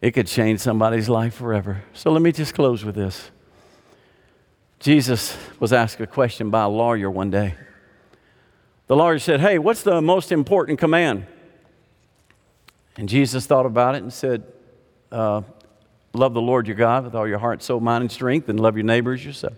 [0.01, 1.83] It could change somebody's life forever.
[1.93, 3.31] So let me just close with this.
[4.79, 7.55] Jesus was asked a question by a lawyer one day.
[8.87, 11.25] The lawyer said, Hey, what's the most important command?
[12.97, 14.43] And Jesus thought about it and said,
[15.11, 15.41] uh,
[16.13, 18.77] Love the Lord your God with all your heart, soul, mind, and strength, and love
[18.77, 19.55] your neighbors yourself.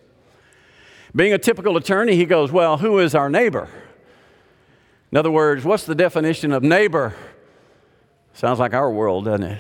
[1.16, 3.70] Being a typical attorney, he goes, Well, who is our neighbor?
[5.12, 7.16] In other words, what's the definition of neighbor?
[8.38, 9.60] Sounds like our world, doesn't it?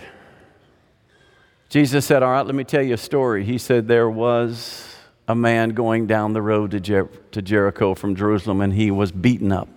[1.68, 3.44] Jesus said, All right, let me tell you a story.
[3.44, 4.96] He said, There was
[5.28, 9.12] a man going down the road to, Jer- to Jericho from Jerusalem, and he was
[9.12, 9.68] beaten up,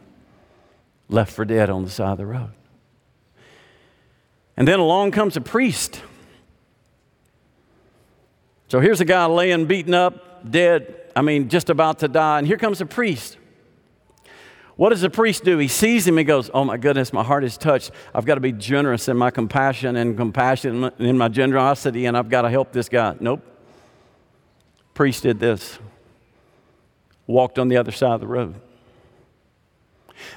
[1.09, 2.51] left for dead on the side of the road.
[4.59, 6.03] And then along comes a priest.
[8.69, 12.37] So here's a guy laying beaten up, dead, I mean, just about to die.
[12.37, 13.39] And here comes a priest.
[14.81, 15.59] What does the priest do?
[15.59, 17.91] He sees him and goes, Oh my goodness, my heart is touched.
[18.15, 22.31] I've got to be generous in my compassion and compassion in my generosity, and I've
[22.31, 23.15] got to help this guy.
[23.21, 23.43] Nope.
[24.95, 25.79] Priest did this,
[27.27, 28.55] walked on the other side of the road.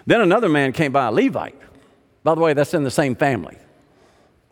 [0.06, 1.56] Then another man came by, a Levite.
[2.26, 3.58] By the way, that's in the same family.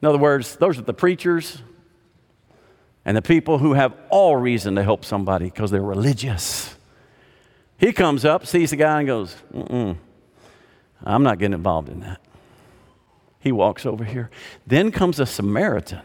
[0.02, 1.62] In other words, those are the preachers,
[3.04, 6.78] and the people who have all reason to help somebody because they're religious.
[7.82, 9.98] He comes up, sees the guy, and goes, Mm-mm,
[11.04, 12.22] I'm not getting involved in that.
[13.40, 14.30] He walks over here.
[14.68, 16.02] Then comes a Samaritan,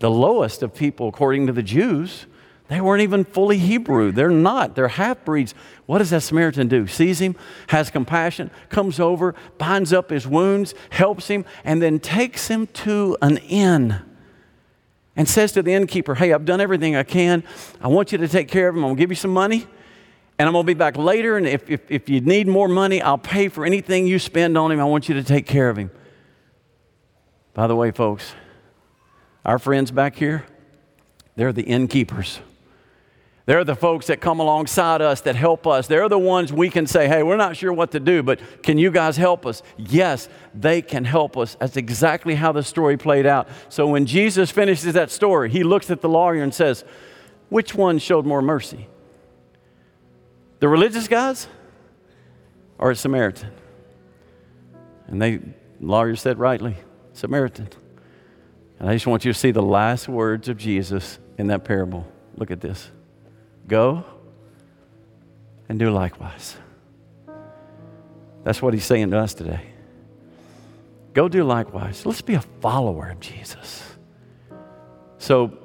[0.00, 2.26] the lowest of people according to the Jews.
[2.66, 4.10] They weren't even fully Hebrew.
[4.10, 4.74] They're not.
[4.74, 5.54] They're half breeds.
[5.86, 6.88] What does that Samaritan do?
[6.88, 7.36] Sees him,
[7.68, 13.16] has compassion, comes over, binds up his wounds, helps him, and then takes him to
[13.22, 14.00] an inn
[15.14, 17.44] and says to the innkeeper, Hey, I've done everything I can.
[17.80, 18.82] I want you to take care of him.
[18.82, 19.68] I'm going to give you some money,
[20.38, 21.36] and I'm going to be back later.
[21.36, 24.70] And if, if, if you need more money, I'll pay for anything you spend on
[24.70, 24.80] him.
[24.80, 25.90] I want you to take care of him.
[27.54, 28.32] By the way, folks,
[29.44, 30.46] our friends back here,
[31.34, 32.40] they're the innkeepers.
[33.46, 35.86] They're the folks that come alongside us, that help us.
[35.86, 38.76] They're the ones we can say, hey, we're not sure what to do, but can
[38.76, 39.62] you guys help us?
[39.78, 41.56] Yes, they can help us.
[41.58, 43.48] That's exactly how the story played out.
[43.70, 46.84] So when Jesus finishes that story, he looks at the lawyer and says,
[47.48, 48.86] which one showed more mercy?
[50.60, 51.46] The religious guys
[52.78, 53.50] or a Samaritan?
[55.06, 55.40] And they,
[55.80, 56.76] lawyer said rightly,
[57.12, 57.68] Samaritan.
[58.78, 62.06] And I just want you to see the last words of Jesus in that parable.
[62.36, 62.90] Look at this.
[63.66, 64.04] Go
[65.68, 66.56] and do likewise.
[68.44, 69.60] That's what he's saying to us today.
[71.12, 72.06] Go do likewise.
[72.06, 73.82] Let's be a follower of Jesus.
[75.18, 75.58] So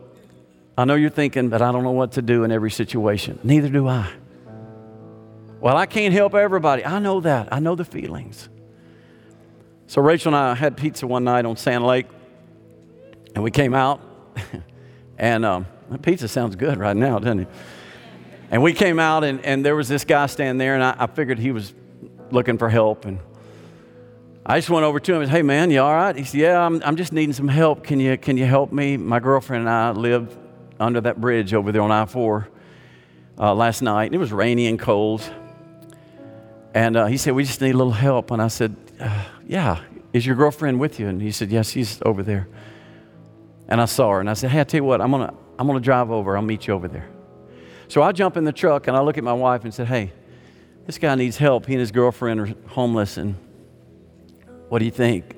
[0.78, 3.40] I know you're thinking, but I don't know what to do in every situation.
[3.44, 4.10] Neither do I.
[5.64, 6.84] Well, I can't help everybody.
[6.84, 7.48] I know that.
[7.54, 8.50] I know the feelings.
[9.88, 12.06] So Rachel and I had pizza one night on Sand Lake,
[13.34, 14.02] and we came out,
[15.18, 15.66] and um,
[16.02, 17.48] pizza sounds good right now, doesn't it?
[18.52, 21.08] And we came out, and, and there was this guy standing there, and I, I
[21.08, 21.74] figured he was
[22.30, 23.06] looking for help.
[23.06, 23.20] And
[24.46, 26.14] I just went over to him and said, Hey, man, you all right?
[26.14, 27.86] He said, Yeah, I'm, I'm just needing some help.
[27.86, 28.98] Can you, can you help me?
[28.98, 30.36] My girlfriend and I lived
[30.78, 32.50] under that bridge over there on I 4
[33.40, 34.08] uh, last night.
[34.08, 35.24] and It was rainy and cold.
[36.74, 38.32] And uh, he said, We just need a little help.
[38.32, 41.08] And I said, uh, Yeah, is your girlfriend with you?
[41.08, 42.48] And he said, Yes, she's over there.
[43.68, 45.34] And I saw her, and I said, Hey, I tell you what, I'm going to
[45.58, 46.36] I'm gonna drive over.
[46.36, 47.08] I'll meet you over there.
[47.88, 50.12] So I jump in the truck and I look at my wife and said, Hey,
[50.86, 51.66] this guy needs help.
[51.66, 53.18] He and his girlfriend are homeless.
[53.18, 53.36] And
[54.70, 55.36] what do you think?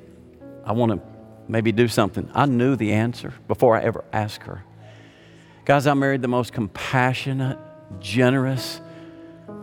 [0.64, 1.02] I want to
[1.48, 2.30] maybe do something.
[2.34, 4.64] I knew the answer before I ever asked her.
[5.66, 7.60] Guys, I married the most compassionate,
[8.00, 8.82] generous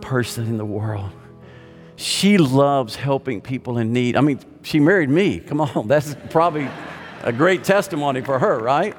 [0.01, 1.11] person in the world.
[1.95, 4.15] She loves helping people in need.
[4.15, 5.39] I mean, she married me.
[5.39, 6.67] Come on, that's probably
[7.21, 8.95] a great testimony for her, right?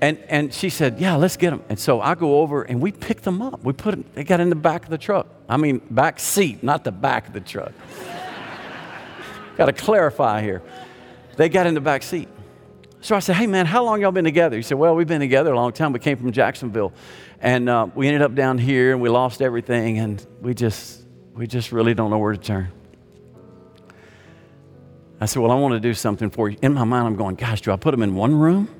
[0.00, 1.62] And, and she said, Yeah, let's get them.
[1.68, 3.62] And so I go over and we pick them up.
[3.64, 5.26] We put them, they got in the back of the truck.
[5.48, 7.72] I mean, back seat, not the back of the truck.
[9.56, 10.62] got to clarify here.
[11.36, 12.28] They got in the back seat.
[13.00, 14.56] So I said, Hey, man, how long y'all been together?
[14.56, 15.92] He said, Well, we've been together a long time.
[15.92, 16.92] We came from Jacksonville.
[17.40, 19.98] And uh, we ended up down here and we lost everything.
[19.98, 21.05] And we just,
[21.36, 22.72] we just really don't know where to turn.
[25.20, 26.58] I said, Well, I want to do something for you.
[26.62, 28.76] In my mind, I'm going, Gosh, do I put them in one room?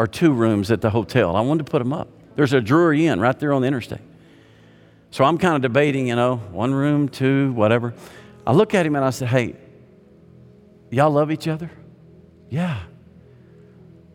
[0.00, 1.36] or two rooms at the hotel.
[1.36, 2.08] I wanted to put them up.
[2.34, 4.00] There's a Drury Inn right there on the interstate.
[5.10, 7.92] So I'm kind of debating, you know, one room, two, whatever.
[8.46, 9.56] I look at him and I said, Hey,
[10.90, 11.70] y'all love each other?
[12.48, 12.80] Yeah.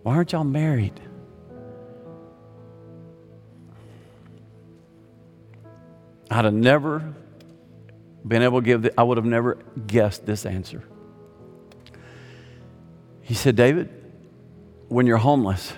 [0.02, 1.00] Why aren't y'all married?
[6.32, 7.14] I'd have never
[8.28, 10.84] been able to give, the, I would have never guessed this answer.
[13.22, 13.90] He said, David,
[14.88, 15.74] when you're homeless,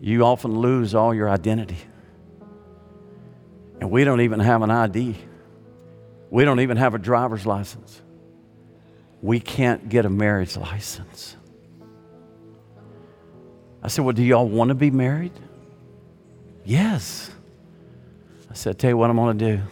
[0.00, 1.76] you often lose all your identity.
[3.80, 5.16] And we don't even have an ID.
[6.30, 8.00] We don't even have a driver's license.
[9.22, 11.36] We can't get a marriage license.
[13.82, 15.32] I said, Well, do y'all want to be married?
[16.64, 17.30] Yes.
[18.50, 19.62] I said, Tell you what I'm going to do.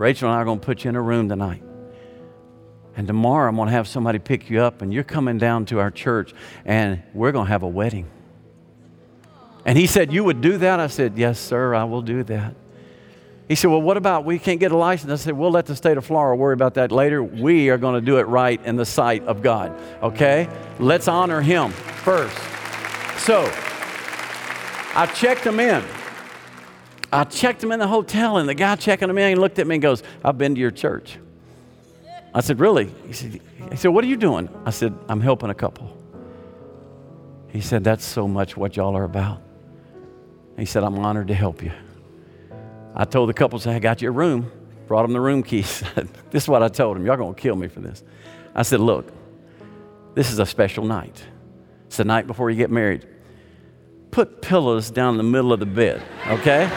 [0.00, 1.62] Rachel and I are going to put you in a room tonight.
[2.96, 5.78] And tomorrow I'm going to have somebody pick you up, and you're coming down to
[5.78, 6.32] our church,
[6.64, 8.08] and we're going to have a wedding.
[9.66, 10.80] And he said, You would do that?
[10.80, 12.54] I said, Yes, sir, I will do that.
[13.46, 15.12] He said, Well, what about we can't get a license?
[15.12, 17.22] I said, We'll let the state of Florida worry about that later.
[17.22, 20.48] We are going to do it right in the sight of God, okay?
[20.78, 22.38] Let's honor him first.
[23.18, 23.42] So,
[24.94, 25.84] I checked him in.
[27.12, 29.76] I checked him in the hotel, and the guy checking him in, looked at me
[29.76, 31.18] and goes, I've been to your church.
[32.32, 32.90] I said, Really?
[33.06, 33.40] He said,
[33.70, 34.48] he said, What are you doing?
[34.64, 35.96] I said, I'm helping a couple.
[37.48, 39.42] He said, That's so much what y'all are about.
[40.56, 41.72] He said, I'm honored to help you.
[42.94, 44.50] I told the couple, I got you a room,
[44.86, 45.82] brought them the room keys.
[46.30, 47.06] this is what I told them.
[47.06, 48.04] Y'all gonna kill me for this.
[48.54, 49.12] I said, Look,
[50.14, 51.24] this is a special night.
[51.86, 53.06] It's the night before you get married.
[54.12, 56.68] Put pillows down the middle of the bed, okay?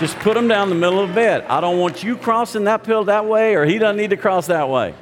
[0.00, 1.44] Just put them down the middle of the bed.
[1.44, 4.46] I don't want you crossing that pillow that way, or he doesn't need to cross
[4.46, 4.94] that way.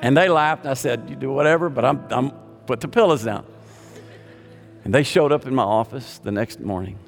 [0.00, 0.64] And they laughed.
[0.64, 2.30] I said, You do whatever, but I'm, I'm
[2.66, 3.44] put the pillows down.
[4.84, 7.00] And they showed up in my office the next morning,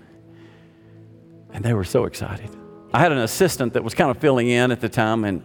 [1.53, 2.51] and they were so excited.
[2.93, 5.43] I had an assistant that was kind of filling in at the time, and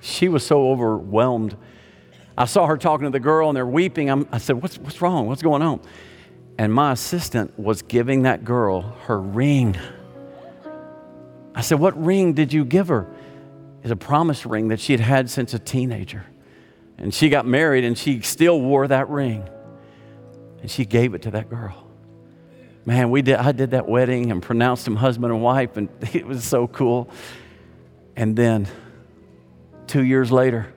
[0.00, 1.56] she was so overwhelmed.
[2.36, 4.10] I saw her talking to the girl, and they're weeping.
[4.10, 5.28] I'm, i said, what's, what's wrong?
[5.28, 5.80] What's going on?
[6.58, 9.76] And my assistant was giving that girl her ring.
[11.54, 13.12] I said, What ring did you give her?
[13.82, 16.26] It's a promise ring that she had had since a teenager.
[16.98, 19.48] And she got married and she still wore that ring.
[20.60, 21.86] And she gave it to that girl.
[22.84, 26.26] Man, we did, I did that wedding and pronounced them husband and wife, and it
[26.26, 27.10] was so cool.
[28.16, 28.68] And then
[29.86, 30.72] two years later,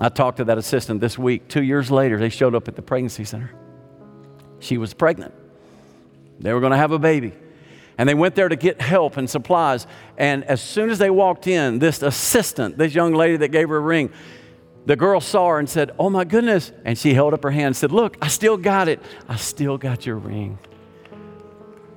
[0.00, 1.48] I talked to that assistant this week.
[1.48, 3.50] Two years later, they showed up at the pregnancy center.
[4.58, 5.34] She was pregnant.
[6.40, 7.32] They were going to have a baby.
[7.98, 9.86] And they went there to get help and supplies.
[10.16, 13.76] And as soon as they walked in, this assistant, this young lady that gave her
[13.76, 14.10] a ring,
[14.86, 16.72] the girl saw her and said, Oh my goodness.
[16.84, 19.00] And she held up her hand and said, Look, I still got it.
[19.28, 20.58] I still got your ring.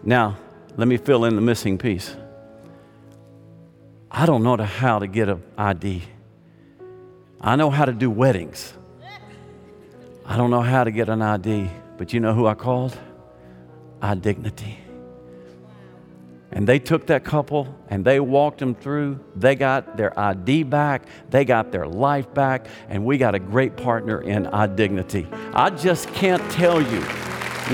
[0.04, 0.38] Now,
[0.78, 2.16] let me fill in the missing piece.
[4.12, 6.04] I don't know how to get an ID.
[7.42, 8.74] I know how to do weddings.
[10.26, 12.98] I don't know how to get an ID, but you know who I called?
[14.02, 14.85] iDignity.
[16.56, 19.20] And they took that couple and they walked them through.
[19.36, 23.76] They got their ID back, they got their life back, and we got a great
[23.76, 25.28] partner in iDignity.
[25.54, 27.02] I just can't tell you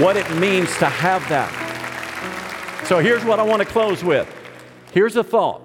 [0.01, 2.86] what it means to have that.
[2.88, 4.27] So here's what I want to close with.
[4.93, 5.61] Here's a thought.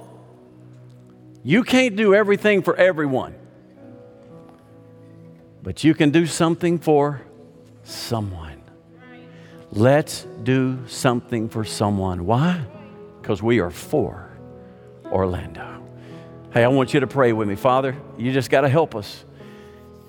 [1.42, 3.34] You can't do everything for everyone,
[5.62, 7.22] but you can do something for
[7.82, 8.62] someone.
[9.72, 12.26] Let's do something for someone.
[12.26, 12.66] Why?
[13.26, 14.30] Because we are for
[15.06, 15.84] Orlando.
[16.52, 17.56] Hey, I want you to pray with me.
[17.56, 19.24] Father, you just got to help us.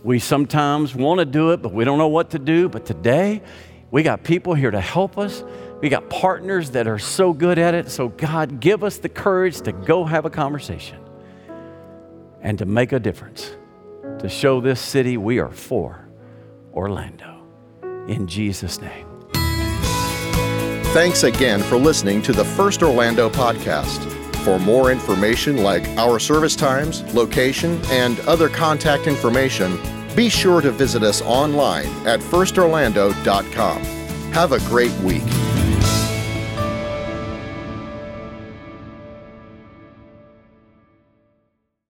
[0.03, 2.69] We sometimes want to do it, but we don't know what to do.
[2.69, 3.41] But today,
[3.89, 5.43] we got people here to help us.
[5.81, 7.89] We got partners that are so good at it.
[7.89, 10.99] So, God, give us the courage to go have a conversation
[12.43, 13.55] and to make a difference,
[14.19, 16.07] to show this city we are for
[16.71, 17.41] Orlando.
[18.07, 19.06] In Jesus' name.
[20.97, 24.03] Thanks again for listening to the First Orlando podcast.
[24.37, 29.77] For more information like our service times, location, and other contact information,
[30.15, 33.83] be sure to visit us online at firstorlando.com.
[34.33, 35.21] Have a great week.